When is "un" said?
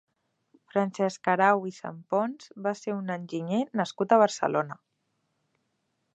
3.03-3.15